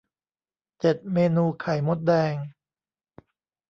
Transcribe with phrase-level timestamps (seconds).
[0.79, 2.33] เจ็ด เมนูไข่มดแดง